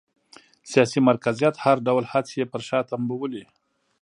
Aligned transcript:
سیاسي 0.71 0.99
مرکزیت 1.09 1.55
هر 1.65 1.77
ډول 1.87 2.03
هڅې 2.13 2.33
یې 2.39 2.45
پر 2.51 2.61
شا 2.67 2.79
تمبولې 2.91 3.43